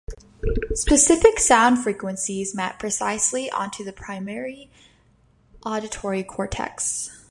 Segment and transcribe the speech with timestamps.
[0.73, 4.71] Specific sound frequencies map precisely onto the primary
[5.63, 7.11] auditory cortex.